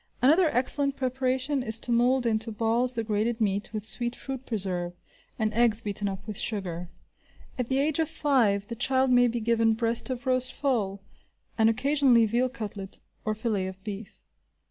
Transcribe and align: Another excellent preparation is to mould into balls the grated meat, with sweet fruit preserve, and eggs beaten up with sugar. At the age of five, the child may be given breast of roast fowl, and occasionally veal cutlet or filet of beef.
Another 0.19 0.49
excellent 0.49 0.95
preparation 0.95 1.61
is 1.61 1.77
to 1.77 1.91
mould 1.91 2.25
into 2.25 2.51
balls 2.51 2.93
the 2.93 3.03
grated 3.03 3.39
meat, 3.39 3.71
with 3.71 3.85
sweet 3.85 4.15
fruit 4.15 4.47
preserve, 4.47 4.93
and 5.37 5.53
eggs 5.53 5.81
beaten 5.83 6.07
up 6.07 6.25
with 6.25 6.39
sugar. 6.39 6.89
At 7.59 7.69
the 7.69 7.77
age 7.77 7.99
of 7.99 8.09
five, 8.09 8.65
the 8.65 8.75
child 8.75 9.11
may 9.11 9.27
be 9.27 9.39
given 9.39 9.73
breast 9.75 10.09
of 10.09 10.25
roast 10.25 10.53
fowl, 10.53 11.03
and 11.55 11.69
occasionally 11.69 12.25
veal 12.25 12.49
cutlet 12.49 12.97
or 13.25 13.35
filet 13.35 13.67
of 13.67 13.83
beef. 13.83 14.23